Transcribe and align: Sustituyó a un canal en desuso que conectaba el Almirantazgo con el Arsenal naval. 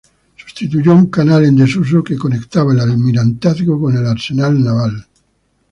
Sustituyó 0.35 0.93
a 0.93 0.95
un 0.95 1.11
canal 1.11 1.45
en 1.45 1.55
desuso 1.57 2.03
que 2.03 2.17
conectaba 2.17 2.73
el 2.73 2.79
Almirantazgo 2.79 3.79
con 3.79 3.95
el 3.95 4.07
Arsenal 4.07 4.59
naval. 4.63 5.05